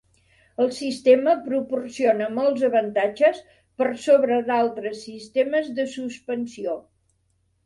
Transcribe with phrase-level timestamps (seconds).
[0.63, 3.43] El sistema proporciona molts avantatges
[3.83, 6.77] per sobre d'altres sistemes de suspensió.